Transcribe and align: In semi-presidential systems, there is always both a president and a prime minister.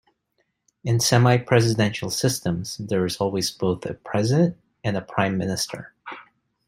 In 0.83 0.99
semi-presidential 0.99 2.09
systems, 2.09 2.77
there 2.77 3.05
is 3.05 3.17
always 3.17 3.51
both 3.51 3.85
a 3.85 3.93
president 3.93 4.57
and 4.83 4.97
a 4.97 5.01
prime 5.01 5.37
minister. 5.37 5.93